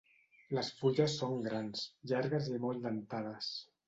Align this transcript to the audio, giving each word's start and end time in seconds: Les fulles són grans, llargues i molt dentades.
Les 0.57 0.69
fulles 0.77 1.17
són 1.19 1.35
grans, 1.47 1.83
llargues 2.13 2.49
i 2.55 2.57
molt 2.65 2.81
dentades. 2.87 3.51